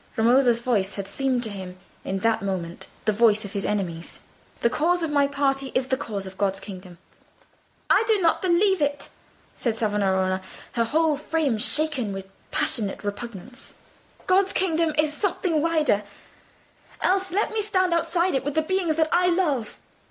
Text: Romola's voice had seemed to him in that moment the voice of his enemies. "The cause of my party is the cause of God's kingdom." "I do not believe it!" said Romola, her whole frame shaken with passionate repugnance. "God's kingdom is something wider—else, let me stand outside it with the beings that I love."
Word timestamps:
Romola's 0.17 0.57
voice 0.57 0.95
had 0.95 1.07
seemed 1.07 1.43
to 1.43 1.51
him 1.51 1.77
in 2.03 2.17
that 2.21 2.41
moment 2.41 2.87
the 3.05 3.11
voice 3.11 3.45
of 3.45 3.51
his 3.51 3.63
enemies. 3.63 4.19
"The 4.61 4.69
cause 4.71 5.03
of 5.03 5.11
my 5.11 5.27
party 5.27 5.71
is 5.75 5.85
the 5.89 5.95
cause 5.95 6.25
of 6.25 6.39
God's 6.39 6.59
kingdom." 6.59 6.97
"I 7.87 8.03
do 8.07 8.19
not 8.19 8.41
believe 8.41 8.81
it!" 8.81 9.09
said 9.55 9.79
Romola, 9.79 10.41
her 10.71 10.85
whole 10.85 11.15
frame 11.17 11.59
shaken 11.59 12.13
with 12.13 12.25
passionate 12.49 13.03
repugnance. 13.03 13.75
"God's 14.25 14.53
kingdom 14.53 14.95
is 14.97 15.13
something 15.13 15.61
wider—else, 15.61 17.29
let 17.31 17.51
me 17.53 17.61
stand 17.61 17.93
outside 17.93 18.33
it 18.33 18.43
with 18.43 18.55
the 18.55 18.63
beings 18.63 18.95
that 18.95 19.09
I 19.11 19.27
love." 19.27 19.77